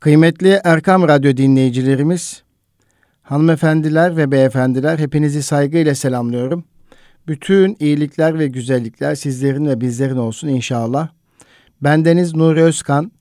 [0.00, 2.42] Kıymetli Erkam Radyo dinleyicilerimiz,
[3.22, 6.64] hanımefendiler ve beyefendiler hepinizi saygıyla selamlıyorum.
[7.28, 11.08] Bütün iyilikler ve güzellikler sizlerin ve bizlerin olsun inşallah.
[11.80, 13.12] Bendeniz Nuri Özkan,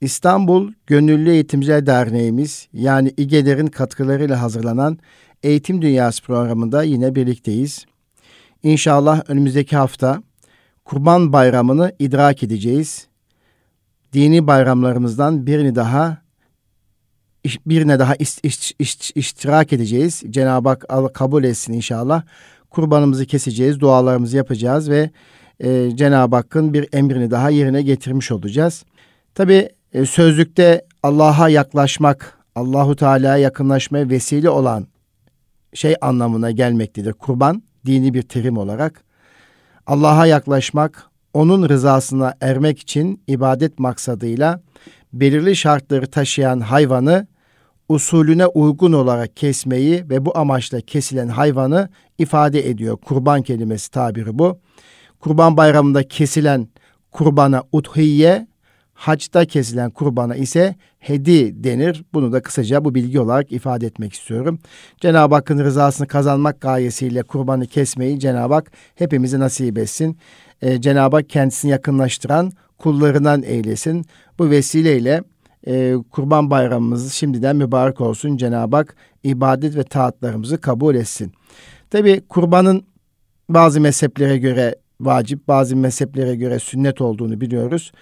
[0.00, 4.98] İstanbul Gönüllü Eğitimciler Derneğimiz yani İGEDER'in katkılarıyla hazırlanan
[5.42, 7.86] Eğitim Dünyası programında yine birlikteyiz.
[8.62, 10.22] İnşallah önümüzdeki hafta
[10.84, 13.06] Kurban Bayramı'nı idrak edeceğiz.
[14.12, 16.25] Dini bayramlarımızdan birini daha
[17.66, 20.22] birine daha iş, iş, iş, iştirak edeceğiz.
[20.30, 22.22] Cenab-ı Hak kabul etsin inşallah.
[22.70, 25.10] Kurbanımızı keseceğiz, dualarımızı yapacağız ve
[25.60, 28.84] e, Cenab-ı Hakk'ın bir emrini daha yerine getirmiş olacağız.
[29.34, 34.86] Tabi e, sözlükte Allah'a yaklaşmak, Allahu Teala'ya yakınlaşmaya vesile olan
[35.74, 37.12] şey anlamına gelmektedir.
[37.12, 39.04] Kurban dini bir terim olarak
[39.86, 44.60] Allah'a yaklaşmak, onun rızasına ermek için ibadet maksadıyla
[45.12, 47.26] belirli şartları taşıyan hayvanı
[47.88, 51.88] usulüne uygun olarak kesmeyi ve bu amaçla kesilen hayvanı
[52.18, 52.96] ifade ediyor.
[52.96, 54.58] Kurban kelimesi tabiri bu.
[55.20, 56.68] Kurban bayramında kesilen
[57.12, 58.46] kurbana udhiye,
[58.94, 62.04] hacda kesilen kurbana ise hedi denir.
[62.14, 64.58] Bunu da kısaca bu bilgi olarak ifade etmek istiyorum.
[65.00, 70.18] Cenab-ı Hakk'ın rızasını kazanmak gayesiyle kurbanı kesmeyi Cenab-ı Hak hepimize nasip etsin.
[70.62, 74.06] Ee, Cenab-ı Hak kendisini yakınlaştıran kullarından eylesin.
[74.38, 75.22] Bu vesileyle
[75.66, 78.36] e, Kurban Bayramımız şimdiden mübarek olsun.
[78.36, 81.32] Cenab-ı Hak ibadet ve taatlarımızı kabul etsin.
[81.90, 82.84] Tabi kurbanın
[83.48, 87.92] bazı mezheplere göre vacip, bazı mezheplere göre sünnet olduğunu biliyoruz.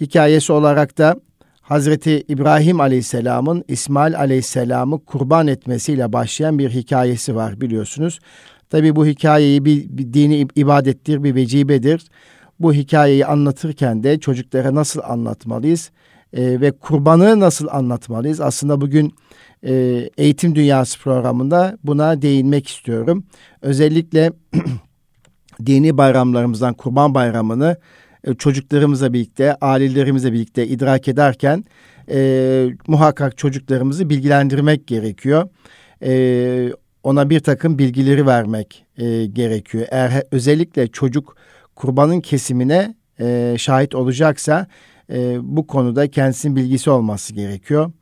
[0.00, 1.16] Hikayesi olarak da
[1.60, 8.18] Hazreti İbrahim Aleyhisselam'ın İsmail Aleyhisselam'ı kurban etmesiyle başlayan bir hikayesi var biliyorsunuz.
[8.70, 12.04] Tabi bu hikayeyi bir, bir dini ibadettir, bir vecibedir.
[12.60, 15.90] Bu hikayeyi anlatırken de çocuklara nasıl anlatmalıyız?
[16.34, 18.40] E, ve kurbanı nasıl anlatmalıyız?
[18.40, 19.14] Aslında bugün
[19.66, 19.72] e,
[20.18, 23.24] Eğitim Dünyası programında buna değinmek istiyorum.
[23.62, 24.32] Özellikle
[25.66, 27.76] dini bayramlarımızdan Kurban Bayramı'nı
[28.24, 31.64] e, çocuklarımızla birlikte, ailelerimizle birlikte idrak ederken
[32.10, 35.48] e, muhakkak çocuklarımızı bilgilendirmek gerekiyor.
[36.02, 36.72] E,
[37.02, 39.86] ona bir takım bilgileri vermek e, gerekiyor.
[39.90, 41.36] Eğer özellikle çocuk
[41.74, 44.66] kurbanın kesimine e, şahit olacaksa
[45.12, 47.92] e, bu konuda kendisinin bilgisi olması gerekiyor.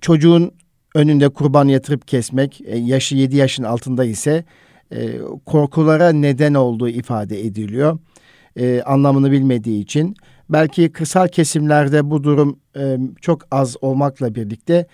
[0.00, 0.52] Çocuğun
[0.94, 4.44] önünde kurban yatırıp kesmek e, yaşı 7 yaşın altında ise
[4.92, 7.98] e, korkulara neden olduğu ifade ediliyor.
[8.56, 10.16] E, anlamını bilmediği için
[10.50, 14.86] belki kırsal kesimlerde bu durum e, çok az olmakla birlikte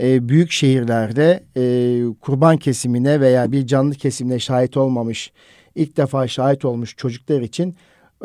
[0.00, 1.62] e, büyük şehirlerde e,
[2.20, 5.32] kurban kesimine veya bir canlı kesimine şahit olmamış
[5.74, 7.76] ilk defa şahit olmuş çocuklar için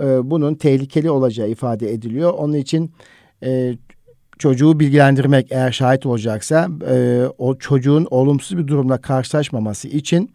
[0.02, 2.34] e, bunun tehlikeli olacağı ifade ediliyor.
[2.34, 2.92] Onun için
[3.44, 3.74] e,
[4.40, 10.32] çocuğu bilgilendirmek eğer şahit olacaksa e, o çocuğun olumsuz bir durumla karşılaşmaması için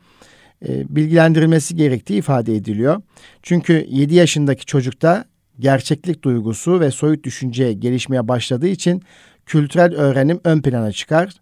[0.68, 3.02] e, bilgilendirilmesi gerektiği ifade ediliyor.
[3.42, 5.24] Çünkü 7 yaşındaki çocukta
[5.58, 9.02] gerçeklik duygusu ve soyut düşünce gelişmeye başladığı için
[9.46, 11.34] kültürel öğrenim ön plana çıkar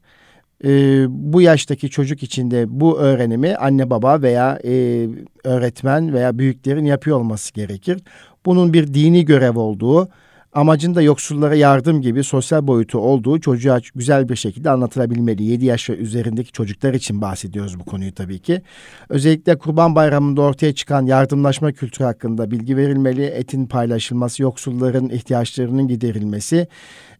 [0.64, 5.06] e, bu yaştaki çocuk içinde bu öğrenimi anne baba veya e,
[5.44, 8.00] öğretmen veya büyüklerin yapıyor olması gerekir.
[8.46, 10.08] Bunun bir dini görev olduğu,
[10.52, 15.44] amacında yoksullara yardım gibi sosyal boyutu olduğu çocuğa güzel bir şekilde anlatılabilmeli.
[15.44, 18.62] 7 yaş ve üzerindeki çocuklar için bahsediyoruz bu konuyu tabii ki.
[19.08, 23.24] Özellikle Kurban Bayramı'nda ortaya çıkan yardımlaşma kültürü hakkında bilgi verilmeli.
[23.24, 26.68] Etin paylaşılması, yoksulların ihtiyaçlarının giderilmesi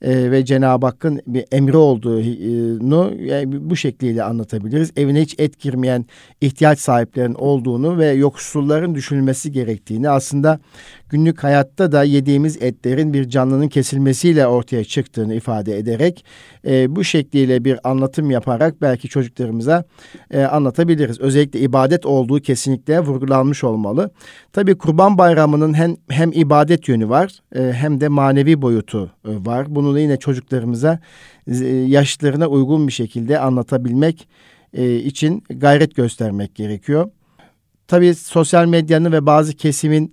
[0.02, 4.92] e, ve Cenab-ı Hakk'ın bir emri olduğunu yani bu şekliyle anlatabiliriz.
[4.96, 6.06] Evine hiç et girmeyen
[6.40, 10.60] ihtiyaç sahiplerinin olduğunu ve yoksulların düşünülmesi gerektiğini aslında
[11.08, 16.24] günlük hayatta da yediğimiz etlerin bir canlının kesilmesiyle ortaya çıktığını ifade ederek
[16.66, 19.84] e, bu şekliyle bir anlatım yaparak belki çocuklarımıza
[20.30, 21.20] e, anlatabiliriz.
[21.20, 24.10] Özellikle ibadet olduğu kesinlikle vurgulanmış olmalı.
[24.52, 29.66] Tabii Kurban Bayramı'nın hem, hem ibadet yönü var e, hem de manevi boyutu e, var.
[29.74, 31.00] Bunu da yine çocuklarımıza
[31.46, 34.28] e, yaşlarına uygun bir şekilde anlatabilmek
[34.72, 37.10] e, için gayret göstermek gerekiyor.
[37.88, 40.12] Tabii sosyal medyanın ve bazı kesimin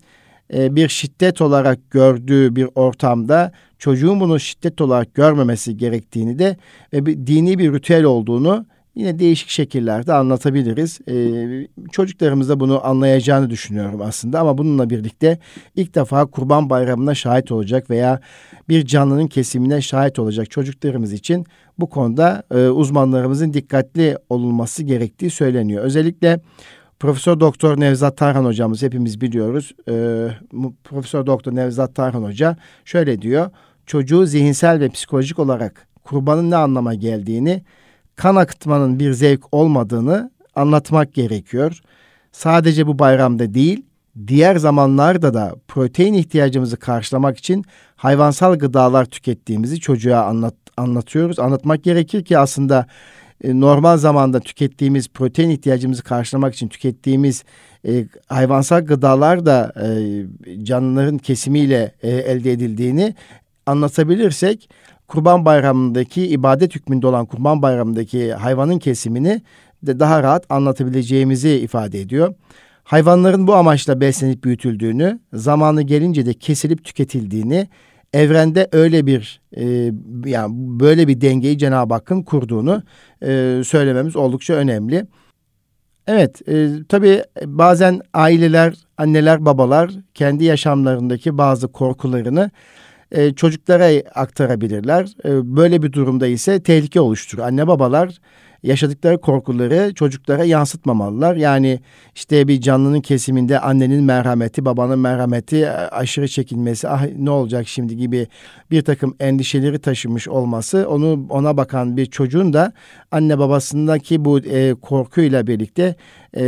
[0.53, 6.57] e, bir şiddet olarak gördüğü bir ortamda çocuğun bunu şiddet olarak görmemesi gerektiğini de
[6.93, 8.65] ve bir dini bir ritüel olduğunu
[8.95, 10.99] yine değişik şekillerde anlatabiliriz.
[11.09, 15.39] Ee, çocuklarımız da bunu anlayacağını düşünüyorum aslında ama bununla birlikte
[15.75, 18.19] ilk defa Kurban Bayramı'na şahit olacak veya
[18.69, 21.45] bir canlının kesimine şahit olacak çocuklarımız için
[21.79, 25.83] bu konuda e, uzmanlarımızın dikkatli olunması gerektiği söyleniyor.
[25.83, 26.39] Özellikle
[26.99, 29.71] Profesör Doktor Nevzat Tarhan hocamız hepimiz biliyoruz.
[29.89, 30.27] Ee,
[30.83, 33.49] Profesör Doktor Nevzat Tarhan hoca şöyle diyor.
[33.85, 37.63] çocuğu zihinsel ve psikolojik olarak kurbanın ne anlama geldiğini,
[38.15, 41.79] kan akıtmanın bir zevk olmadığını anlatmak gerekiyor.
[42.31, 43.85] Sadece bu bayramda değil,
[44.27, 47.65] diğer zamanlarda da protein ihtiyacımızı karşılamak için
[47.95, 51.39] hayvansal gıdalar tükettiğimizi çocuğa anlat, anlatıyoruz.
[51.39, 52.87] Anlatmak gerekir ki aslında
[53.45, 57.43] e, normal zamanda tükettiğimiz protein ihtiyacımızı karşılamak için tükettiğimiz
[57.87, 63.15] e, hayvansal gıdalar da e, canlıların kesimiyle e, elde edildiğini
[63.65, 64.69] anlatabilirsek
[65.07, 69.41] Kurban Bayramı'ndaki ibadet hükmünde olan Kurban Bayramı'ndaki hayvanın kesimini
[69.83, 72.33] de daha rahat anlatabileceğimizi ifade ediyor.
[72.83, 77.67] Hayvanların bu amaçla beslenip büyütüldüğünü, zamanı gelince de kesilip tüketildiğini,
[78.15, 79.91] evrende öyle bir e,
[80.25, 82.83] yani böyle bir dengeyi Cenab-ı Hakk'ın kurduğunu
[83.23, 85.05] e, söylememiz oldukça önemli.
[86.07, 92.51] Evet, e, tabii bazen aileler, anneler, babalar kendi yaşamlarındaki bazı korkularını
[93.11, 95.07] e, çocuklara aktarabilirler.
[95.25, 97.43] E, böyle bir durumda ise tehlike oluşturur.
[97.43, 98.17] Anne babalar
[98.65, 101.35] yaşadıkları korkuları çocuklara yansıtmamalılar.
[101.35, 101.79] Yani
[102.15, 107.97] işte bir canlının kesiminde annenin merhameti, babanın merhameti, e, aşırı çekilmesi, ah ne olacak şimdi
[107.97, 108.27] gibi
[108.71, 112.73] bir takım endişeleri taşımış olması onu ona bakan bir çocuğun da
[113.11, 115.95] anne babasındaki bu e, korkuyla birlikte
[116.37, 116.45] e,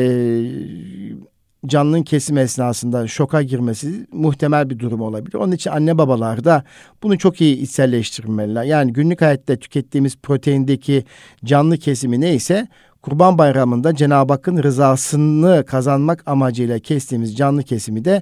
[1.67, 5.33] canlının kesim esnasında şoka girmesi muhtemel bir durum olabilir.
[5.33, 6.63] Onun için anne babalar da
[7.03, 8.63] bunu çok iyi içselleştirmeliler.
[8.63, 11.03] Yani günlük hayatta tükettiğimiz proteindeki
[11.45, 12.67] canlı kesimi neyse
[13.01, 18.21] Kurban Bayramı'nda Cenab-ı Hakk'ın rızasını kazanmak amacıyla kestiğimiz canlı kesimi de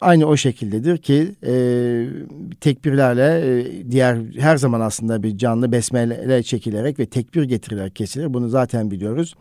[0.00, 1.52] aynı o şekildedir ki e,
[2.60, 8.34] tekbirlerle e, diğer her zaman aslında bir canlı besmele çekilerek ve tekbir getirilerek kesilir.
[8.34, 9.34] Bunu zaten biliyoruz.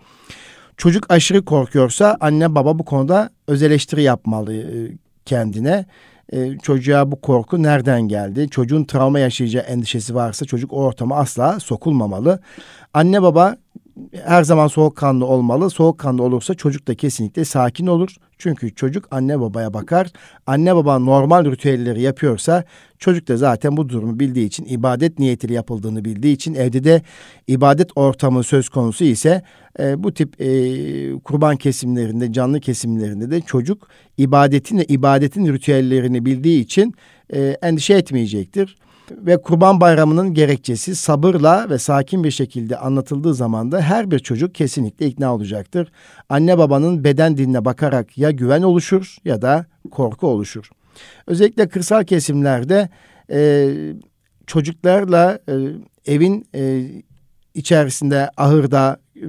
[0.79, 5.85] Çocuk aşırı korkuyorsa anne baba bu konuda öz eleştiri yapmalı e, kendine.
[6.33, 8.49] E, çocuğa bu korku nereden geldi?
[8.49, 12.39] Çocuğun travma yaşayacağı endişesi varsa çocuk o ortama asla sokulmamalı.
[12.93, 13.57] Anne baba
[14.25, 15.69] her zaman soğukkanlı olmalı.
[15.69, 18.15] Soğukkanlı olursa çocuk da kesinlikle sakin olur.
[18.37, 20.07] Çünkü çocuk anne babaya bakar.
[20.47, 22.63] Anne baba normal ritüelleri yapıyorsa
[22.99, 27.01] çocuk da zaten bu durumu bildiği için ibadet niyetiyle yapıldığını bildiği için evde de
[27.47, 29.41] ibadet ortamı söz konusu ise
[29.79, 33.87] e, bu tip e, kurban kesimlerinde canlı kesimlerinde de çocuk
[34.17, 36.93] ibadetin ve ibadetin ritüellerini bildiği için
[37.33, 38.77] e, endişe etmeyecektir
[39.11, 44.55] ve Kurban Bayramı'nın gerekçesi sabırla ve sakin bir şekilde anlatıldığı zaman da her bir çocuk
[44.55, 45.91] kesinlikle ikna olacaktır.
[46.29, 50.69] Anne babanın beden diline bakarak ya güven oluşur ya da korku oluşur.
[51.27, 52.89] Özellikle kırsal kesimlerde
[53.31, 53.69] e,
[54.47, 55.53] çocuklarla e,
[56.05, 56.83] evin e,
[57.53, 59.25] içerisinde ahırda e,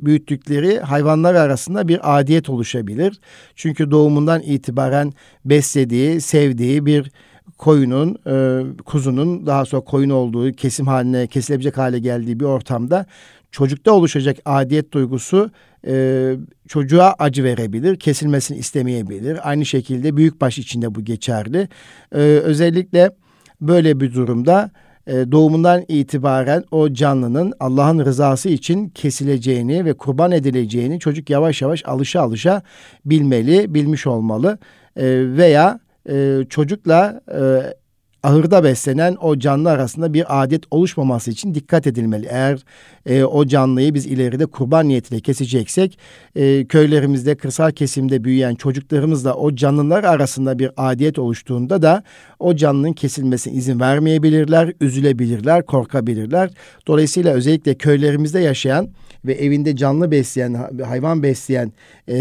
[0.00, 3.20] büyüttükleri hayvanlar arasında bir adiyet oluşabilir.
[3.54, 5.12] Çünkü doğumundan itibaren
[5.44, 7.10] beslediği, sevdiği bir
[7.60, 13.06] koyunun, e, kuzunun daha sonra koyun olduğu, kesim haline, kesilebilecek hale geldiği bir ortamda
[13.50, 15.50] çocukta oluşacak adiyet duygusu
[15.86, 16.34] e,
[16.68, 19.38] çocuğa acı verebilir, kesilmesini istemeyebilir.
[19.50, 21.68] Aynı şekilde büyükbaş içinde bu geçerli.
[22.12, 23.10] E, özellikle
[23.60, 24.70] böyle bir durumda
[25.06, 31.82] e, doğumundan itibaren o canlının Allah'ın rızası için kesileceğini ve kurban edileceğini çocuk yavaş yavaş
[31.86, 32.62] alışa alışa
[33.04, 34.58] bilmeli, bilmiş olmalı.
[34.96, 35.04] E,
[35.36, 35.80] veya
[36.10, 37.40] e, çocukla e,
[38.22, 42.26] ahırda beslenen o canlı arasında bir adet oluşmaması için dikkat edilmeli.
[42.30, 42.58] Eğer
[43.06, 45.98] e, o canlıyı biz ileride kurban niyetiyle keseceksek
[46.36, 52.02] e, köylerimizde kırsal kesimde büyüyen çocuklarımızla o canlılar arasında bir adiyet oluştuğunda da
[52.38, 56.50] o canlının kesilmesine izin vermeyebilirler, üzülebilirler, korkabilirler.
[56.86, 58.90] Dolayısıyla özellikle köylerimizde yaşayan
[59.24, 61.72] ve evinde canlı besleyen, hayvan besleyen
[62.08, 62.16] e,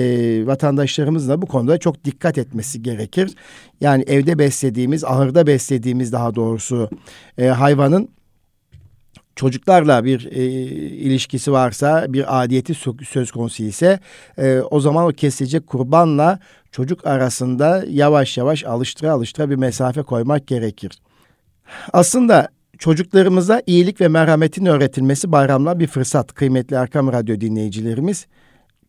[0.46, 3.36] vatandaşlarımız da bu konuda çok dikkat etmesi gerekir.
[3.81, 6.89] Yani evde beslediğimiz, ahırda beslediğimiz daha doğrusu
[7.38, 8.09] e, hayvanın
[9.36, 10.43] çocuklarla bir e,
[10.86, 12.74] ilişkisi varsa, bir adiyeti
[13.05, 14.00] söz konusu ise
[14.38, 16.39] e, o zaman o kesilecek kurbanla
[16.71, 20.91] çocuk arasında yavaş yavaş alıştıra alıştıra bir mesafe koymak gerekir.
[21.93, 22.48] Aslında
[22.79, 28.27] çocuklarımıza iyilik ve merhametin öğretilmesi bayramlar bir fırsat kıymetli Erkam Radyo dinleyicilerimiz.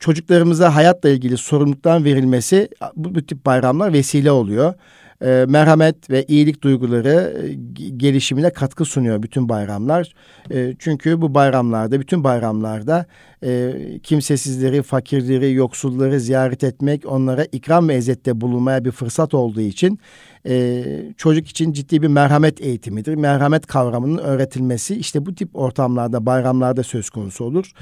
[0.00, 4.74] Çocuklarımıza hayatla ilgili sorumluluktan verilmesi bu, bu tip bayramlar vesile oluyor
[5.22, 7.52] e, merhamet ve iyilik duyguları e,
[7.88, 10.12] gelişimine katkı sunuyor bütün bayramlar.
[10.50, 13.06] E, çünkü bu bayramlarda, bütün bayramlarda
[13.44, 19.98] e, kimsesizleri, fakirleri, yoksulları ziyaret etmek, onlara ikram ve ezzette bulunmaya bir fırsat olduğu için
[20.46, 20.84] e,
[21.16, 23.14] çocuk için ciddi bir merhamet eğitimidir.
[23.14, 27.72] Merhamet kavramının öğretilmesi işte bu tip ortamlarda, bayramlarda söz konusu olur.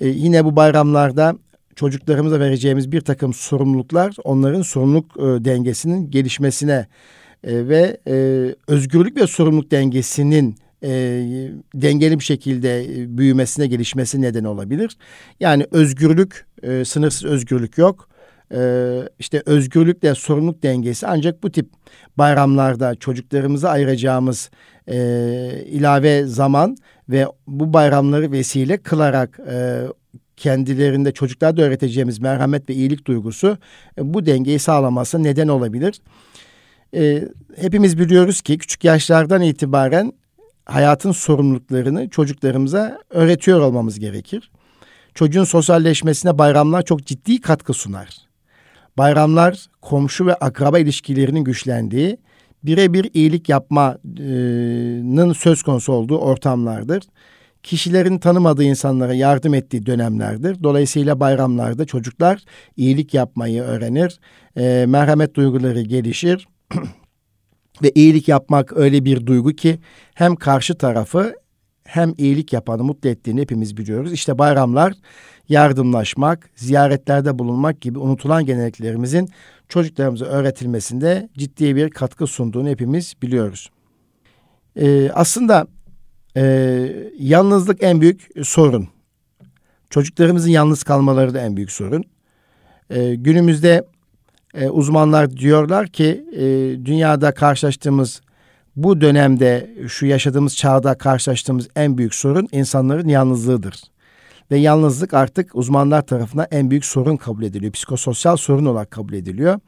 [0.00, 1.36] E, yine bu bayramlarda
[1.76, 6.86] çocuklarımıza vereceğimiz bir takım sorumluluklar onların sorumluluk e, dengesinin gelişmesine
[7.44, 8.14] e, ve e,
[8.68, 10.90] özgürlük ve sorumluluk dengesinin e,
[11.74, 14.96] dengeli bir şekilde e, büyümesine, gelişmesi neden olabilir.
[15.40, 18.08] Yani özgürlük, e, sınırsız özgürlük yok.
[18.54, 18.60] E,
[19.18, 21.66] işte özgürlükle sorumluluk dengesi ancak bu tip
[22.18, 24.50] bayramlarda çocuklarımıza ayıracağımız
[24.88, 24.96] e,
[25.66, 26.76] ilave zaman
[27.08, 29.82] ve bu bayramları vesile kılarak e,
[30.36, 33.58] kendilerinde çocuklarda öğreteceğimiz merhamet ve iyilik duygusu
[33.98, 36.00] e, bu dengeyi sağlaması neden olabilir.
[36.94, 40.12] E, hepimiz biliyoruz ki küçük yaşlardan itibaren
[40.66, 44.50] hayatın sorumluluklarını çocuklarımıza öğretiyor olmamız gerekir.
[45.14, 48.16] Çocuğun sosyalleşmesine bayramlar çok ciddi katkı sunar.
[48.98, 52.18] Bayramlar komşu ve akraba ilişkilerinin güçlendiği,
[52.62, 57.02] birebir iyilik yapmanın söz konusu olduğu ortamlardır.
[57.62, 60.62] Kişilerin tanımadığı insanlara yardım ettiği dönemlerdir.
[60.62, 62.44] Dolayısıyla bayramlarda çocuklar
[62.76, 64.18] iyilik yapmayı öğrenir,
[64.56, 66.48] e, merhamet duyguları gelişir.
[67.82, 69.78] Ve iyilik yapmak öyle bir duygu ki
[70.14, 71.34] hem karşı tarafı
[71.84, 74.12] hem iyilik yapanı mutlu ettiğini hepimiz biliyoruz.
[74.12, 74.94] İşte bayramlar
[75.48, 79.28] yardımlaşmak, ziyaretlerde bulunmak gibi unutulan geleneklerimizin
[79.68, 83.70] çocuklarımıza öğretilmesinde ciddi bir katkı sunduğunu hepimiz biliyoruz.
[84.76, 85.66] Ee, aslında
[86.36, 86.42] e,
[87.18, 88.88] yalnızlık en büyük sorun.
[89.90, 92.04] Çocuklarımızın yalnız kalmaları da en büyük sorun.
[92.90, 93.84] Ee, günümüzde
[94.54, 96.40] e, uzmanlar diyorlar ki e,
[96.84, 98.20] dünyada karşılaştığımız
[98.76, 103.82] bu dönemde şu yaşadığımız çağda karşılaştığımız en büyük sorun insanların yalnızlığıdır.
[104.50, 107.72] Ve yalnızlık artık uzmanlar tarafından en büyük sorun kabul ediliyor.
[107.72, 109.60] Psikososyal sorun olarak kabul ediliyor.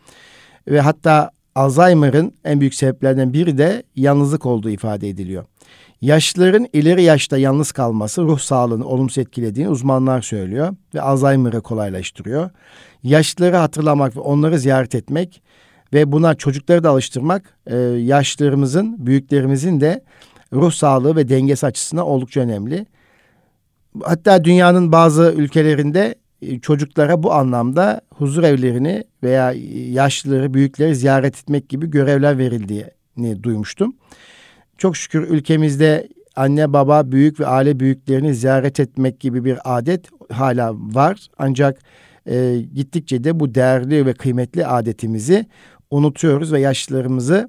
[0.68, 5.44] Ve hatta Alzheimer'ın en büyük sebeplerinden biri de yalnızlık olduğu ifade ediliyor.
[6.04, 12.50] Yaşlıların ileri yaşta yalnız kalması ruh sağlığını olumsuz etkilediğini uzmanlar söylüyor ve Alzheimer'ı kolaylaştırıyor.
[13.02, 15.42] Yaşlıları hatırlamak ve onları ziyaret etmek
[15.92, 20.04] ve buna çocukları da alıştırmak e, yaşlılarımızın, büyüklerimizin de
[20.52, 22.86] ruh sağlığı ve dengesi açısından oldukça önemli.
[24.02, 29.54] Hatta dünyanın bazı ülkelerinde e, çocuklara bu anlamda huzur evlerini veya
[29.90, 33.94] yaşlıları, büyükleri ziyaret etmek gibi görevler verildiğini duymuştum.
[34.78, 40.74] Çok şükür ülkemizde anne baba büyük ve aile büyüklerini ziyaret etmek gibi bir adet hala
[40.74, 41.26] var.
[41.38, 41.78] Ancak
[42.26, 45.46] e, gittikçe de bu değerli ve kıymetli adetimizi
[45.90, 47.48] unutuyoruz ve yaşlılarımızı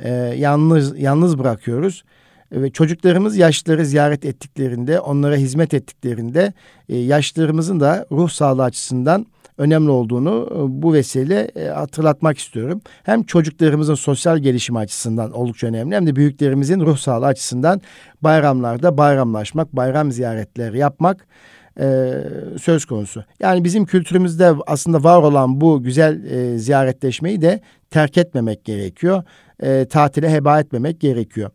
[0.00, 2.04] e, yalnız yalnız bırakıyoruz.
[2.52, 6.52] Ve çocuklarımız yaşlıları ziyaret ettiklerinde, onlara hizmet ettiklerinde
[6.88, 9.26] e, yaşlılarımızın da ruh sağlığı açısından
[9.60, 12.80] önemli olduğunu e, bu vesile e, hatırlatmak istiyorum.
[13.02, 17.80] Hem çocuklarımızın sosyal gelişimi açısından oldukça önemli hem de büyüklerimizin ruh sağlığı açısından
[18.22, 21.26] bayramlarda bayramlaşmak, bayram ziyaretleri yapmak
[21.80, 22.12] e,
[22.60, 23.24] söz konusu.
[23.40, 26.20] Yani bizim kültürümüzde aslında var olan bu güzel
[26.58, 29.22] ziyaretleşmeyi de terk etmemek gerekiyor.
[29.62, 31.50] E, tatile heba etmemek gerekiyor.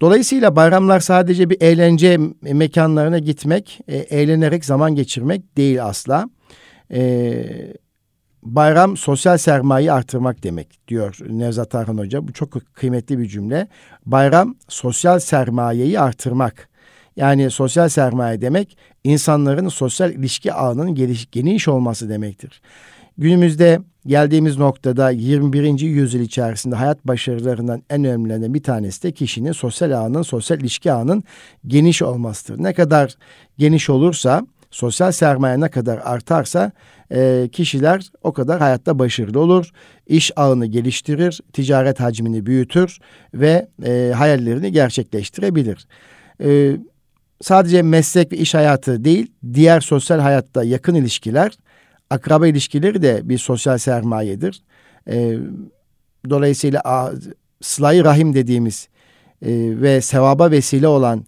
[0.00, 6.28] Dolayısıyla bayramlar sadece bir eğlence mekanlarına gitmek, e, eğlenerek zaman geçirmek değil asla.
[6.92, 7.44] E,
[8.42, 12.28] bayram sosyal sermayeyi artırmak demek diyor Nevzat Arhan Hoca.
[12.28, 13.68] Bu çok kıymetli bir cümle.
[14.06, 16.68] Bayram sosyal sermayeyi artırmak.
[17.16, 22.62] Yani sosyal sermaye demek insanların sosyal ilişki ağının geniş, geniş olması demektir.
[23.18, 25.80] Günümüzde geldiğimiz noktada 21.
[25.80, 31.24] yüzyıl içerisinde hayat başarılarından en önemlilerinden bir tanesi de kişinin sosyal ağının, sosyal ilişki ağının
[31.66, 32.62] geniş olmasıdır.
[32.62, 33.14] Ne kadar
[33.58, 36.72] geniş olursa, sosyal sermaye ne kadar artarsa
[37.12, 39.70] e, kişiler o kadar hayatta başarılı olur.
[40.06, 42.98] İş ağını geliştirir, ticaret hacmini büyütür
[43.34, 45.86] ve e, hayallerini gerçekleştirebilir.
[46.44, 46.76] E,
[47.40, 51.52] sadece meslek ve iş hayatı değil, diğer sosyal hayatta yakın ilişkiler,
[52.10, 54.62] akraba ilişkileri de bir sosyal sermayedir.
[55.08, 55.38] E,
[56.30, 57.10] dolayısıyla a,
[57.60, 58.88] sıla rahim dediğimiz
[59.42, 61.24] e, ve sevaba vesile olan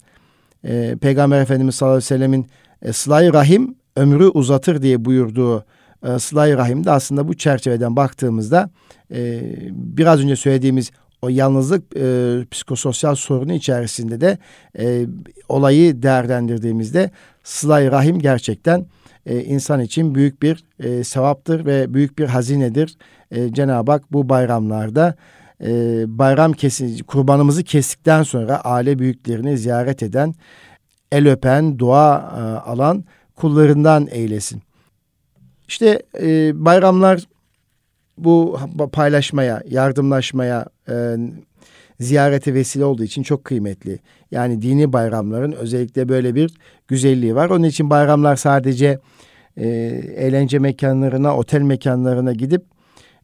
[0.65, 2.47] e, Peygamber Efendimiz sallallahu aleyhi ve sellemin
[2.83, 5.65] e, sıla rahim ömrü uzatır diye buyurduğu
[6.07, 8.71] e, sıla rahim de aslında bu çerçeveden baktığımızda
[9.15, 10.91] e, biraz önce söylediğimiz
[11.23, 14.39] o yalnızlık e, psikososyal sorunu içerisinde de
[14.79, 15.07] e,
[15.49, 17.11] olayı değerlendirdiğimizde
[17.45, 18.87] sıla rahim gerçekten
[19.27, 22.97] e, insan için büyük bir e, sevaptır ve büyük bir hazinedir.
[23.31, 25.15] E, Cenab-ı Hak bu bayramlarda
[25.61, 25.71] e,
[26.19, 30.35] bayram kesin kurbanımızı kestikten sonra aile büyüklerini ziyaret eden,
[31.13, 32.41] el öpen, dua e,
[32.71, 33.05] alan
[33.37, 34.63] kullarından eylesin.
[35.69, 37.25] İşte e, bayramlar
[38.19, 38.59] bu
[38.93, 41.17] paylaşmaya, yardımlaşmaya, e,
[42.01, 43.99] ziyarete vesile olduğu için çok kıymetli.
[44.31, 46.55] Yani dini bayramların özellikle böyle bir
[46.89, 47.51] güzelliği var.
[47.51, 48.99] Onun için bayramlar sadece
[49.57, 49.69] e,
[50.17, 52.63] eğlence mekanlarına, otel mekanlarına gidip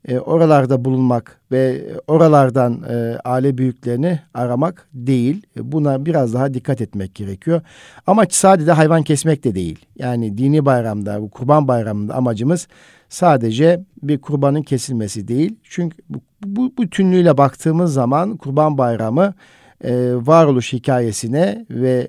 [0.09, 5.43] e, oralarda bulunmak ve oralardan e, aile büyüklerini aramak değil.
[5.57, 7.61] Buna biraz daha dikkat etmek gerekiyor.
[8.07, 9.87] Amaç sadece hayvan kesmek de değil.
[9.97, 12.69] Yani dini bayramda, bu kurban bayramında amacımız
[13.09, 15.57] sadece bir kurbanın kesilmesi değil.
[15.63, 19.35] Çünkü bu, bu bütünlüğüyle baktığımız zaman kurban bayramı
[19.83, 22.09] e, varoluş hikayesine ve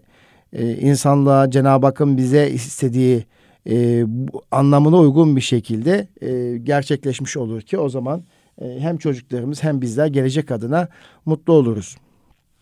[0.54, 3.26] e, insanlığa Cenab-ı Hakk'ın bize istediği
[3.70, 4.06] e,
[4.52, 8.24] anlamına uygun bir şekilde e, gerçekleşmiş olur ki o zaman
[8.62, 10.88] e, hem çocuklarımız hem bizler gelecek adına
[11.26, 11.98] mutlu oluruz.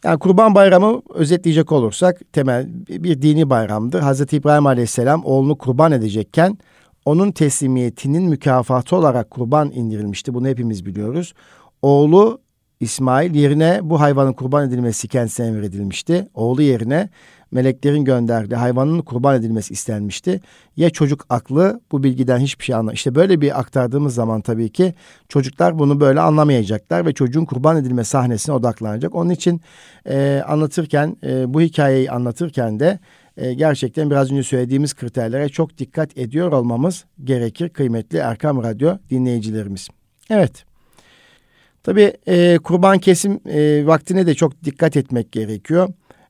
[0.03, 3.99] Yani Kurban Bayramı özetleyecek olursak temel bir dini bayramdır.
[3.99, 6.57] Hazreti İbrahim Aleyhisselam oğlunu kurban edecekken
[7.05, 10.33] onun teslimiyetinin mükafatı olarak kurban indirilmişti.
[10.33, 11.33] Bunu hepimiz biliyoruz.
[11.81, 12.41] Oğlu
[12.81, 16.27] İsmail yerine bu hayvanın kurban edilmesi kendisine emredilmişti.
[16.33, 17.09] Oğlu yerine
[17.51, 20.41] meleklerin gönderdiği hayvanın kurban edilmesi istenmişti.
[20.77, 22.95] Ya çocuk aklı bu bilgiden hiçbir şey anlamıyor.
[22.95, 24.93] İşte böyle bir aktardığımız zaman tabii ki
[25.29, 29.15] çocuklar bunu böyle anlamayacaklar ve çocuğun kurban edilme sahnesine odaklanacak.
[29.15, 29.61] Onun için
[30.09, 32.99] e, anlatırken e, bu hikayeyi anlatırken de
[33.37, 39.87] e, gerçekten biraz önce söylediğimiz kriterlere çok dikkat ediyor olmamız gerekir kıymetli Erkam Radyo dinleyicilerimiz.
[40.29, 40.70] Evet.
[41.83, 45.89] Tabii e, kurban kesim e, vaktine de çok dikkat etmek gerekiyor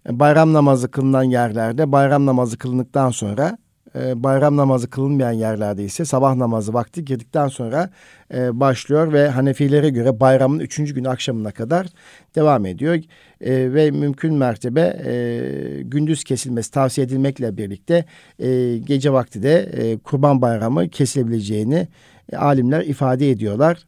[0.10, 3.58] bayram namazı kılınan yerlerde bayram namazı kılındıktan sonra
[3.96, 7.90] e, bayram namazı kılınmayan yerlerde ise sabah namazı vakti girdikten sonra
[8.34, 11.88] e, başlıyor ve Hanefilere göre bayramın üçüncü gün akşamına kadar
[12.36, 12.96] devam ediyor.
[13.42, 18.06] E, ve mümkün mertebe e, gündüz kesilmesi tavsiye edilmekle birlikte
[18.40, 21.88] e, gece vakti de e, kurban bayramı kesilebileceğini
[22.32, 23.86] e, alimler ifade ediyorlar.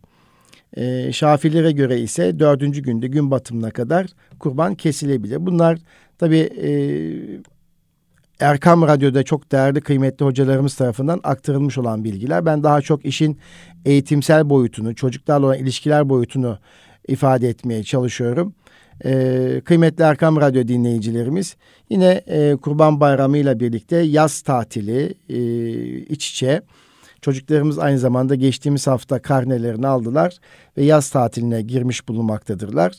[0.78, 4.08] E, Şafilere göre ise dördüncü günde gün batımına kadar
[4.40, 5.46] kurban kesilebilir.
[5.46, 5.80] Bunlar
[6.18, 6.70] tabii e,
[8.40, 12.46] Erkam Radyo'da çok değerli kıymetli hocalarımız tarafından aktarılmış olan bilgiler.
[12.46, 13.40] Ben daha çok işin
[13.86, 16.60] eğitimsel boyutunu, çocuklarla olan ilişkiler boyutunu
[17.08, 18.54] ifade etmeye çalışıyorum.
[19.06, 21.56] Ee, kıymetli Erkam Radyo dinleyicilerimiz
[21.90, 25.38] yine e, Kurban Bayramı ile birlikte yaz tatili e,
[25.98, 26.62] iç içe
[27.24, 30.38] Çocuklarımız aynı zamanda geçtiğimiz hafta karnelerini aldılar
[30.78, 32.92] ve yaz tatiline girmiş bulunmaktadırlar.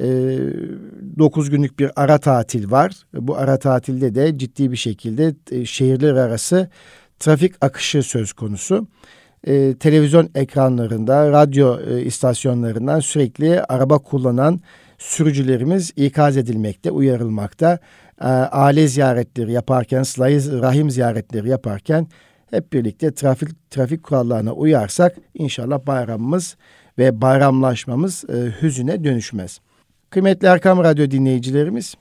[0.00, 2.92] E, ee, 9 günlük bir ara tatil var.
[3.14, 6.68] Bu ara tatilde de ciddi bir şekilde e, şehirler arası
[7.18, 8.86] trafik akışı söz konusu.
[9.46, 14.60] E, televizyon ekranlarında, radyo e, istasyonlarından sürekli araba kullanan
[14.98, 17.78] sürücülerimiz ikaz edilmekte, uyarılmakta.
[18.20, 20.02] E, aile ziyaretleri yaparken,
[20.62, 22.06] rahim ziyaretleri yaparken
[22.52, 26.56] hep birlikte trafik trafik kurallarına uyarsak inşallah bayramımız
[26.98, 29.60] ve bayramlaşmamız e, hüzüne dönüşmez.
[30.10, 31.94] Kıymetli Erkam Radyo dinleyicilerimiz,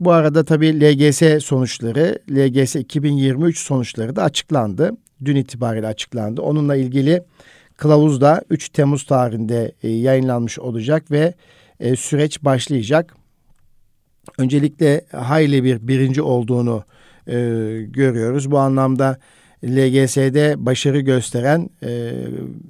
[0.00, 4.90] bu arada tabii LGS sonuçları, LGS 2023 sonuçları da açıklandı.
[5.24, 6.42] Dün itibariyle açıklandı.
[6.42, 7.22] Onunla ilgili
[7.76, 11.34] kılavuz da 3 Temmuz tarihinde e, yayınlanmış olacak ve
[11.80, 13.14] e, süreç başlayacak.
[14.38, 16.84] Öncelikle hayli bir birinci olduğunu
[17.26, 17.34] e,
[17.88, 18.50] görüyoruz.
[18.50, 19.18] Bu anlamda
[19.64, 22.12] LGS'de başarı gösteren e,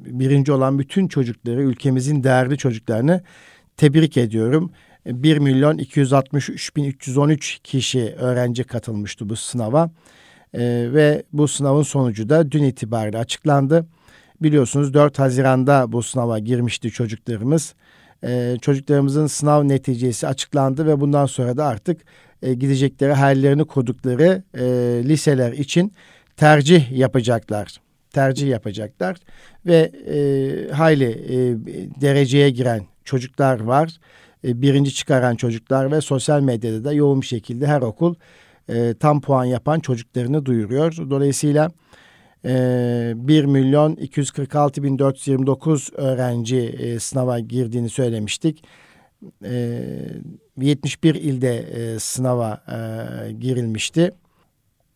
[0.07, 3.23] birinci olan bütün çocukları, ülkemizin değerli çocuklarını
[3.77, 4.71] tebrik ediyorum.
[5.07, 9.91] 1 milyon 263 bin 313 kişi öğrenci katılmıştı bu sınava.
[10.55, 10.61] E,
[10.93, 13.87] ve bu sınavın sonucu da dün itibariyle açıklandı.
[14.43, 17.75] Biliyorsunuz 4 Haziran'da bu sınava girmişti çocuklarımız.
[18.25, 22.01] E, çocuklarımızın sınav neticesi açıklandı ve bundan sonra da artık
[22.43, 24.65] e, gidecekleri hayallerini kurdukları e,
[25.05, 25.93] liseler için
[26.39, 27.81] tercih yapacaklar.
[28.11, 29.17] Tercih yapacaklar
[29.67, 31.37] ve e, hayli e,
[32.01, 33.99] dereceye giren çocuklar var.
[34.45, 38.15] E, birinci çıkaran çocuklar ve sosyal medyada da yoğun bir şekilde her okul
[38.69, 40.97] e, tam puan yapan çocuklarını duyuruyor.
[41.11, 41.71] Dolayısıyla
[42.45, 48.65] e, 1 milyon 246 bin 429 öğrenci e, sınava girdiğini söylemiştik.
[49.45, 49.81] E,
[50.61, 54.13] 71 ilde e, sınava e, girilmişti.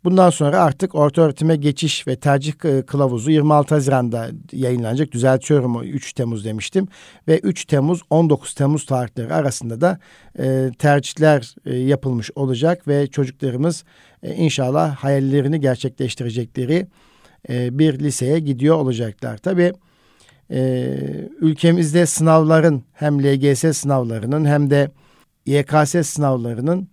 [0.04, 2.52] Bundan sonra artık orta öğretime geçiş ve tercih
[2.86, 5.12] kılavuzu 26 Haziran'da yayınlanacak.
[5.12, 6.88] Düzeltiyorum 3 Temmuz demiştim.
[7.28, 9.98] Ve 3 Temmuz 19 Temmuz tarihleri arasında da
[10.38, 13.84] e, tercihler e, yapılmış olacak ve çocuklarımız
[14.22, 16.86] e, inşallah hayallerini gerçekleştirecekleri
[17.48, 19.38] e, bir liseye gidiyor olacaklar.
[19.38, 19.72] Tabii
[20.50, 20.96] e,
[21.40, 24.90] ülkemizde sınavların hem LGS sınavlarının hem de
[25.46, 26.88] YKS sınavlarının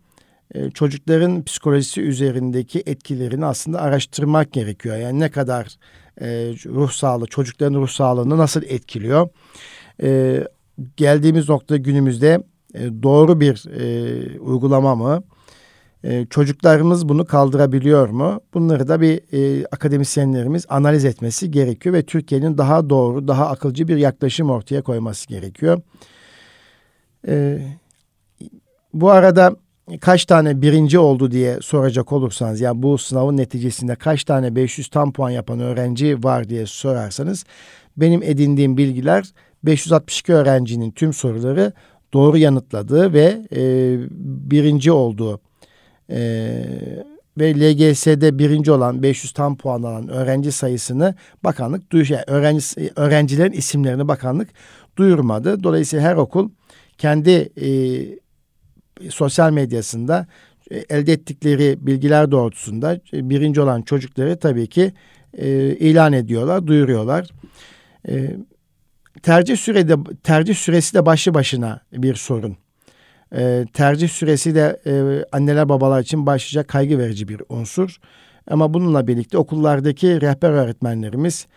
[0.55, 4.97] e, çocukların psikolojisi üzerindeki etkilerini aslında araştırmak gerekiyor.
[4.97, 5.75] Yani ne kadar
[6.21, 6.27] e,
[6.65, 9.29] ruh sağlığı, çocukların ruh sağlığını nasıl etkiliyor?
[10.03, 10.43] E,
[10.97, 15.23] geldiğimiz nokta günümüzde e, doğru bir e, uygulama mı?
[16.29, 18.41] Çocuklarımız bunu kaldırabiliyor mu?
[18.53, 23.97] Bunları da bir e, akademisyenlerimiz analiz etmesi gerekiyor ve Türkiye'nin daha doğru, daha akılcı bir
[23.97, 25.81] yaklaşım ortaya koyması gerekiyor.
[27.27, 27.61] E,
[28.93, 29.55] bu arada
[29.97, 34.87] kaç tane birinci oldu diye soracak olursanız ya yani bu sınavın neticesinde kaç tane 500
[34.87, 37.45] tam puan yapan öğrenci var diye sorarsanız
[37.97, 39.25] benim edindiğim bilgiler
[39.63, 41.73] 562 öğrencinin tüm soruları
[42.13, 43.95] doğru yanıtladığı ve e,
[44.51, 45.39] birinci olduğu
[46.09, 46.19] e,
[47.37, 53.51] ve LGS'de birinci olan 500 tam puan alan öğrenci sayısını bakanlık duyuş yani öğrenci öğrencilerin
[53.51, 54.49] isimlerini bakanlık
[54.97, 55.63] duyurmadı.
[55.63, 56.49] Dolayısıyla her okul
[56.97, 57.69] kendi e,
[59.09, 60.27] sosyal medyasında
[60.71, 64.93] e, elde ettikleri bilgiler doğrultusunda e, birinci olan çocukları tabii ki
[65.37, 67.29] e, ilan ediyorlar, duyuruyorlar.
[69.23, 72.57] Tercih sürede tercih süresi de başlı başına bir sorun.
[73.73, 74.81] Tercih süresi de
[75.31, 77.99] anneler babalar için başlıca kaygı verici bir unsur.
[78.47, 81.47] Ama bununla birlikte okullardaki rehber öğretmenlerimiz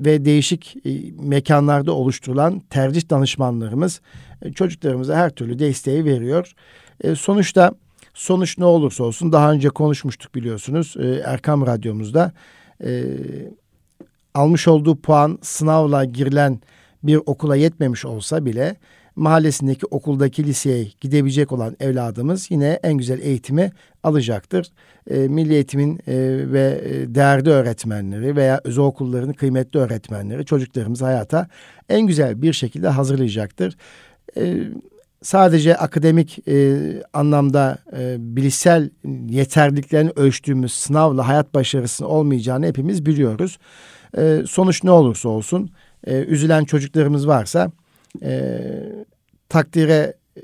[0.00, 0.90] ve değişik e,
[1.22, 4.00] mekanlarda oluşturulan tercih danışmanlarımız
[4.42, 6.52] e, çocuklarımıza her türlü desteği veriyor.
[7.00, 7.72] E, sonuçta
[8.14, 12.32] sonuç ne olursa olsun daha önce konuşmuştuk biliyorsunuz Erkam Radyomuzda.
[14.34, 16.60] Almış olduğu puan sınavla girilen
[17.02, 18.76] bir okula yetmemiş olsa bile
[19.16, 23.70] mahallesindeki okuldaki liseye gidebilecek olan evladımız yine en güzel eğitimi
[24.02, 24.66] alacaktır.
[25.10, 26.14] E, Milli Eğitim'in e,
[26.52, 31.48] ve e, değerli öğretmenleri veya özel okulların kıymetli öğretmenleri çocuklarımızı hayata
[31.88, 33.76] en güzel bir şekilde hazırlayacaktır.
[34.36, 34.56] E,
[35.22, 36.78] sadece akademik e,
[37.12, 38.90] anlamda e, bilişsel
[39.28, 43.58] yeterliliklerini ölçtüğümüz sınavla hayat başarısının olmayacağını hepimiz biliyoruz.
[44.18, 45.70] E, sonuç ne olursa olsun
[46.06, 47.72] e, üzülen çocuklarımız varsa
[48.22, 48.60] e,
[49.48, 50.42] takdire e,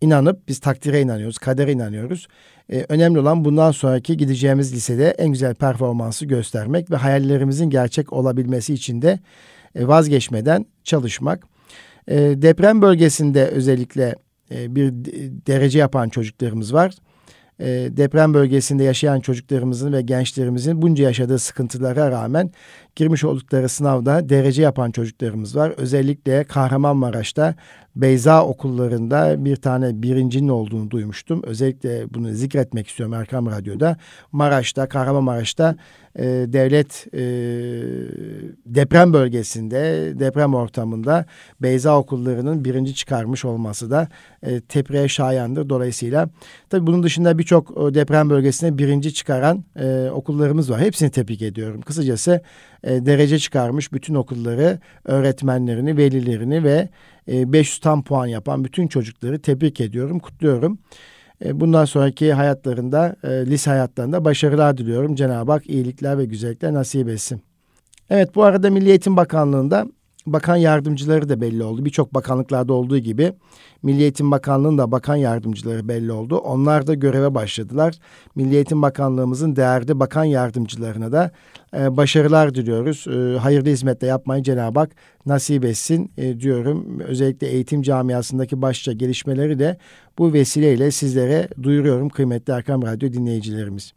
[0.00, 2.28] inanıp biz takdire inanıyoruz, kadere inanıyoruz.
[2.72, 8.74] E, önemli olan bundan sonraki gideceğimiz lisede en güzel performansı göstermek ve hayallerimizin gerçek olabilmesi
[8.74, 9.18] için de
[9.74, 11.46] e, vazgeçmeden çalışmak.
[12.08, 14.14] E, deprem bölgesinde özellikle
[14.50, 14.92] e, bir
[15.46, 16.94] derece yapan çocuklarımız var
[17.60, 22.50] e, deprem bölgesinde yaşayan çocuklarımızın ve gençlerimizin bunca yaşadığı sıkıntılara rağmen
[22.96, 25.74] girmiş oldukları sınavda derece yapan çocuklarımız var.
[25.76, 27.54] Özellikle Kahramanmaraş'ta
[27.96, 31.42] Beyza okullarında bir tane birincinin olduğunu duymuştum.
[31.44, 33.96] Özellikle bunu zikretmek istiyorum Erkam Radyo'da.
[34.32, 35.76] Maraş'ta, Kahramanmaraş'ta
[36.16, 37.20] e, devlet e,
[38.66, 41.24] deprem bölgesinde, deprem ortamında
[41.62, 44.08] Beyza okullarının birinci çıkarmış olması da
[44.42, 45.68] e, tepriğe şayandır.
[45.68, 46.28] Dolayısıyla
[46.70, 50.80] tabii bunun dışında birçok e, deprem bölgesinde birinci çıkaran e, okullarımız var.
[50.80, 51.80] Hepsini tebrik ediyorum.
[51.80, 52.42] Kısacası
[52.84, 56.88] e, derece çıkarmış bütün okulları, öğretmenlerini, velilerini ve
[57.30, 60.78] 500 tam puan yapan bütün çocukları tebrik ediyorum, kutluyorum.
[61.44, 65.14] E, bundan sonraki hayatlarında, e, lise hayatlarında başarılar diliyorum.
[65.14, 67.42] Cenab-ı Hak iyilikler ve güzellikler nasip etsin.
[68.10, 69.86] Evet bu arada Milli Eğitim Bakanlığı'nda
[70.32, 71.84] bakan yardımcıları da belli oldu.
[71.84, 73.32] Birçok bakanlıklarda olduğu gibi
[73.82, 76.36] Milli Eğitim Bakanlığı'nın bakan yardımcıları belli oldu.
[76.36, 77.94] Onlar da göreve başladılar.
[78.34, 81.30] Milli Eğitim Bakanlığımızın değerli bakan yardımcılarına da
[81.78, 83.06] e, başarılar diliyoruz.
[83.08, 84.90] E, hayırlı hizmetle yapmayı Cenab-ı Hak
[85.26, 87.00] nasip etsin e, diyorum.
[87.00, 89.76] Özellikle eğitim camiasındaki başça gelişmeleri de
[90.18, 93.92] bu vesileyle sizlere duyuruyorum kıymetli Erkam Radyo dinleyicilerimiz.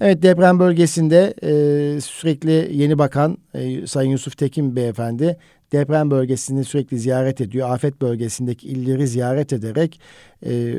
[0.00, 5.36] Evet deprem bölgesinde e, sürekli yeni bakan e, Sayın Yusuf Tekin beyefendi
[5.72, 7.70] deprem bölgesini sürekli ziyaret ediyor.
[7.70, 10.00] Afet bölgesindeki illeri ziyaret ederek
[10.46, 10.74] e,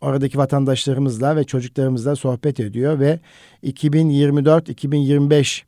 [0.00, 3.20] oradaki vatandaşlarımızla ve çocuklarımızla sohbet ediyor ve
[3.64, 5.62] 2024-2025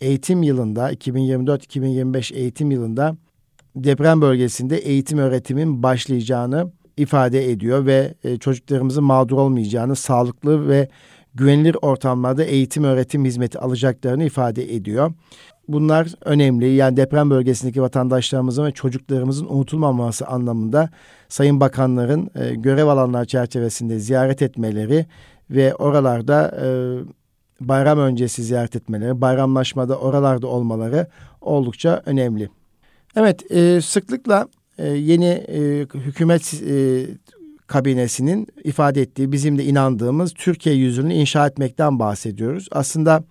[0.00, 3.16] eğitim yılında 2024-2025 eğitim yılında
[3.76, 10.88] deprem bölgesinde eğitim öğretimin başlayacağını ifade ediyor ve e, çocuklarımızın mağdur olmayacağını, sağlıklı ve
[11.34, 15.12] güvenilir ortamlarda eğitim öğretim hizmeti alacaklarını ifade ediyor.
[15.68, 16.68] Bunlar önemli.
[16.68, 20.90] Yani deprem bölgesindeki vatandaşlarımızın ve çocuklarımızın unutulmaması anlamında
[21.28, 25.06] Sayın Bakanların e, görev alanlar çerçevesinde ziyaret etmeleri
[25.50, 26.68] ve oralarda e,
[27.60, 31.06] bayram öncesi ziyaret etmeleri, bayramlaşmada oralarda olmaları
[31.40, 32.48] oldukça önemli.
[33.16, 37.06] Evet, e, sıklıkla e, yeni e, hükümet e,
[37.68, 42.68] kabinesinin ifade ettiği, bizim de inandığımız Türkiye yüzünü inşa etmekten bahsediyoruz.
[42.72, 43.24] Aslında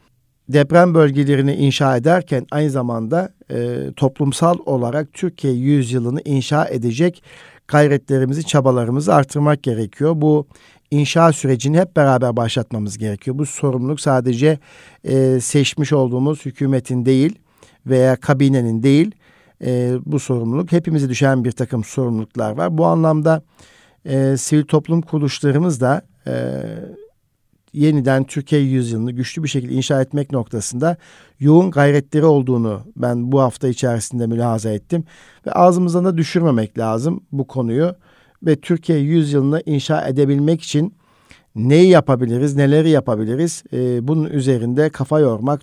[0.50, 7.24] deprem bölgelerini inşa ederken aynı zamanda e, toplumsal olarak Türkiye yüzyılını inşa edecek
[7.68, 10.14] gayretlerimizi, çabalarımızı artırmak gerekiyor.
[10.16, 10.48] Bu
[10.92, 13.38] inşa sürecini hep beraber başlatmamız gerekiyor.
[13.38, 14.60] Bu sorumluluk sadece
[15.04, 17.40] e, seçmiş olduğumuz hükümetin değil
[17.86, 19.12] veya kabinenin değil,
[19.66, 22.78] e, bu sorumluluk hepimize düşen bir takım sorumluluklar var.
[22.78, 23.42] Bu anlamda
[24.06, 26.64] e, sivil toplum kuruluşlarımız da e,
[27.74, 30.98] yeniden Türkiye yüzyılını güçlü bir şekilde inşa etmek noktasında
[31.40, 35.04] yoğun gayretleri olduğunu ben bu hafta içerisinde mülahaza ettim.
[35.48, 37.96] Ve ağzımızdan da düşürmemek lazım bu konuyu.
[38.44, 40.94] Ve Türkiye yüzyılını inşa edebilmek için
[41.56, 45.62] neyi yapabiliriz, neleri yapabiliriz e, bunun üzerinde kafa yormak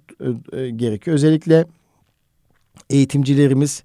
[0.53, 1.15] e, e, gerekiyor.
[1.15, 1.67] Özellikle
[2.91, 3.83] eğitimcilerimiz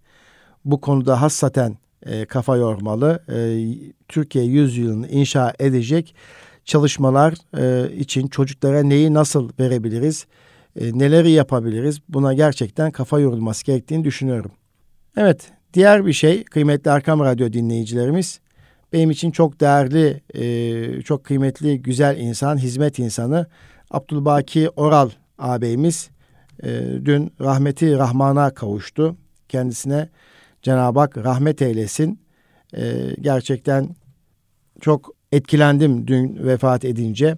[0.65, 3.23] bu konuda hassaten e, kafa yormalı.
[3.29, 3.37] E,
[4.07, 6.15] Türkiye yüzyılını inşa edecek
[6.65, 10.25] çalışmalar e, için çocuklara neyi nasıl verebiliriz,
[10.79, 14.51] e, neleri yapabiliriz buna gerçekten kafa yorulması gerektiğini düşünüyorum.
[15.17, 18.39] Evet, diğer bir şey kıymetli Arkam Radyo dinleyicilerimiz
[18.93, 23.47] benim için çok değerli, e, çok kıymetli, güzel insan, hizmet insanı
[23.91, 26.09] Abdülbaki Oral ağabeyimiz
[26.63, 26.69] e,
[27.05, 29.15] dün rahmeti Rahman'a kavuştu.
[29.49, 30.09] Kendisine
[30.61, 32.19] Cenab-ı Hak rahmet eylesin.
[32.77, 33.95] E, gerçekten
[34.81, 37.37] çok etkilendim dün vefat edince.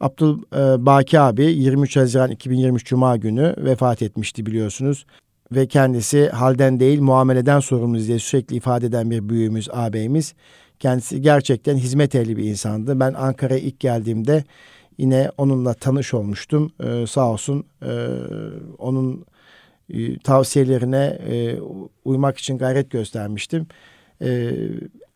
[0.00, 5.06] Abdülbaki abi 23 Haziran 2023 Cuma günü vefat etmişti biliyorsunuz.
[5.52, 10.34] Ve kendisi halden değil muameleden sorumluyuz diye sürekli ifade eden bir büyüğümüz, ağabeyimiz.
[10.78, 13.00] Kendisi gerçekten hizmet ehli bir insandı.
[13.00, 14.44] Ben Ankara'ya ilk geldiğimde
[14.98, 16.72] yine onunla tanış olmuştum.
[16.84, 17.92] Ee, sağ olsun e,
[18.78, 19.24] onun
[19.90, 21.60] e, tavsiyelerine e,
[22.04, 23.66] uymak için gayret göstermiştim.
[24.22, 24.52] E,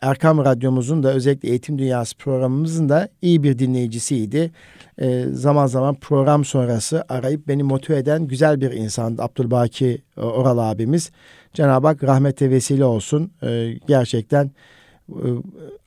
[0.01, 4.51] Erkam Radyomuzun da özellikle Eğitim Dünyası programımızın da iyi bir dinleyicisiydi.
[4.99, 11.11] E, zaman zaman program sonrası arayıp beni motive eden güzel bir insandı Abdülbaki Oral abimiz.
[11.55, 13.33] Cenab-ı Hak rahmete vesile olsun.
[13.43, 14.51] E, gerçekten
[15.09, 15.29] e,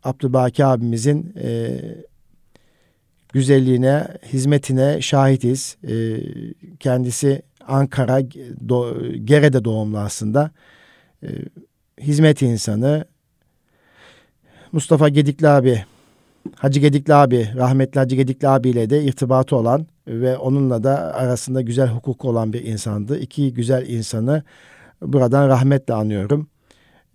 [0.04, 1.80] Abdülbaki abimizin e,
[3.34, 5.78] güzelliğine, hizmetine şahitiz.
[5.88, 5.94] E,
[6.80, 8.22] kendisi Ankara,
[8.70, 10.52] do, Gere'de doğumlu aslında.
[11.24, 11.28] E,
[12.02, 13.06] hizmet insanı.
[14.72, 15.86] Mustafa Gedikli abi,
[16.56, 21.88] Hacı Gedikli abi, rahmetli Hacı Gedikli abiyle de irtibatı olan ve onunla da arasında güzel
[21.88, 23.20] hukuk olan bir insandı.
[23.20, 24.44] İki güzel insanı
[25.02, 26.48] buradan rahmetle anıyorum.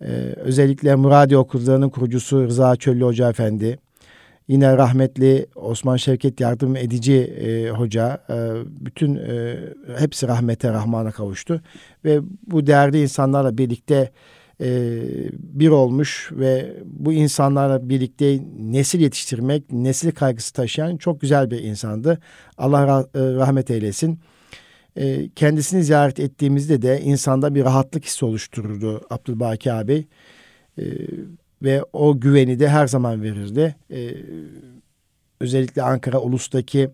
[0.01, 3.79] Ee, özellikle Muradi Okulları'nın kurucusu Rıza Çöllü Hoca Efendi,
[4.47, 9.55] yine rahmetli Osman Şevket Yardım Edici e, Hoca, e, bütün e,
[9.97, 11.61] hepsi rahmete rahmana kavuştu.
[12.05, 14.11] Ve bu değerli insanlarla birlikte
[14.61, 14.99] e,
[15.33, 22.19] bir olmuş ve bu insanlarla birlikte nesil yetiştirmek, nesil kaygısı taşıyan çok güzel bir insandı.
[22.57, 24.19] Allah rah rahmet eylesin.
[24.95, 30.07] E, kendisini ziyaret ettiğimizde de insanda bir rahatlık hissi oluştururdu Abdülbaki abi.
[30.77, 30.83] E,
[31.63, 33.75] ve o güveni de her zaman verirdi.
[33.91, 34.15] E,
[35.39, 36.89] özellikle Ankara Ulus'taki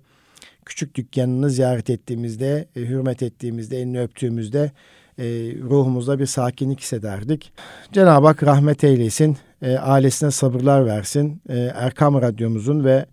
[0.65, 4.71] küçük dükkanını ziyaret ettiğimizde, e, hürmet ettiğimizde, elini öptüğümüzde
[5.19, 5.23] e,
[5.69, 7.51] ruhumuzda bir sakinlik hissederdik.
[7.91, 11.41] Cenab-ı Hak rahmet eylesin, e, ailesine sabırlar versin.
[11.49, 13.05] E, Erkam Radyomuzun ve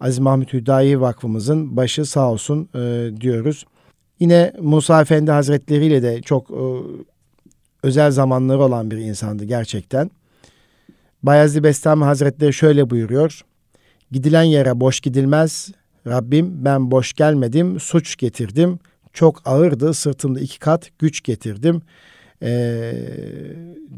[0.00, 3.64] Aziz Mahmut Hüdayi Vakfımızın başı sağ olsun e, diyoruz.
[4.20, 6.62] Yine Musa Efendi Hazretleri ile de çok e,
[7.82, 10.10] özel zamanları olan bir insandı gerçekten.
[11.22, 13.40] Bayezid Bestami Hazretleri şöyle buyuruyor.
[14.10, 15.70] Gidilen yere boş gidilmez.
[16.06, 18.78] Rabbim ben boş gelmedim, suç getirdim.
[19.12, 21.82] Çok ağırdı, sırtımda iki kat güç getirdim
[22.42, 22.92] ee,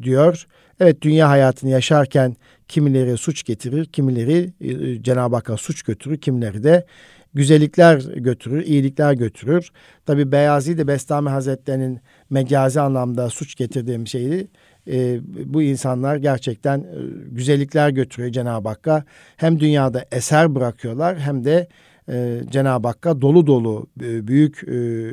[0.03, 0.47] diyor.
[0.81, 2.37] Evet dünya hayatını yaşarken
[2.69, 6.87] kimileri suç getirir, kimileri e, Cenab-ı Hakk'a suç götürür, kimileri de
[7.35, 9.71] güzellikler götürür, iyilikler götürür.
[10.07, 14.49] Tabi Beyazid Bestami Hazretleri'nin mecazi anlamda suç getirdiğim şeyi
[14.91, 15.21] e,
[15.55, 16.85] bu insanlar gerçekten e,
[17.31, 19.05] güzellikler götürüyor Cenab-ı Hakk'a.
[19.37, 21.69] Hem dünyada eser bırakıyorlar hem de
[22.09, 25.11] e, Cenab-ı Hakk'a dolu dolu e, büyük e,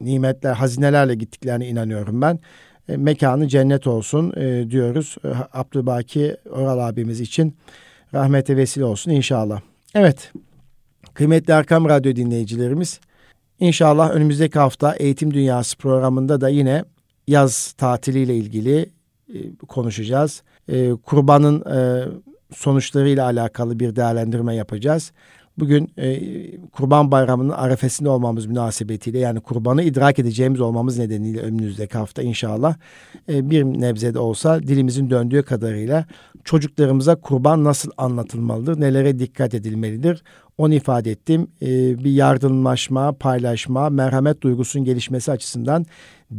[0.00, 2.38] nimetler, hazinelerle gittiklerine inanıyorum ben.
[2.88, 5.16] E, mekanı cennet olsun e, diyoruz.
[5.24, 7.56] E, Abdülbaki Oral abimiz için
[8.14, 9.60] rahmete vesile olsun inşallah.
[9.94, 10.32] Evet,
[11.14, 13.00] kıymetli Erkam Radyo dinleyicilerimiz,
[13.60, 16.84] inşallah önümüzdeki hafta Eğitim Dünyası programında da yine
[17.26, 18.90] yaz tatiliyle ilgili
[19.68, 20.42] konuşacağız.
[20.68, 22.04] E, kurbanın e,
[22.54, 25.12] sonuçlarıyla alakalı bir değerlendirme yapacağız.
[25.58, 26.20] Bugün e,
[26.70, 32.74] Kurban Bayramı'nın arefesinde olmamız münasebetiyle yani kurbanı idrak edeceğimiz olmamız nedeniyle önümüzdeki hafta inşallah
[33.28, 36.06] e, bir nebze de olsa dilimizin döndüğü kadarıyla
[36.44, 40.22] çocuklarımıza kurban nasıl anlatılmalıdır, nelere dikkat edilmelidir
[40.58, 41.46] onu ifade ettim.
[41.62, 41.68] E,
[42.04, 45.86] bir yardımlaşma, paylaşma, merhamet duygusunun gelişmesi açısından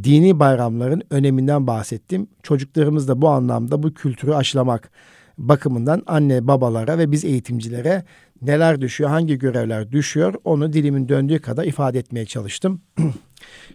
[0.04, 2.28] dini bayramların öneminden bahsettim.
[2.44, 4.92] Çocuklarımız da bu anlamda bu kültürü aşılamak
[5.38, 8.04] bakımından anne babalara ve biz eğitimcilere
[8.42, 12.82] neler düşüyor, hangi görevler düşüyor onu dilimin döndüğü kadar ifade etmeye çalıştım.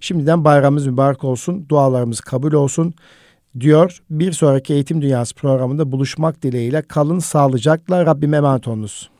[0.01, 2.95] Şimdiden bayramımız mübarek olsun, dualarımız kabul olsun.
[3.61, 4.03] diyor.
[4.11, 9.11] Bir sonraki Eğitim Dünyası programında buluşmak dileğiyle kalın sağlıcakla Rabbime emanet olunuz.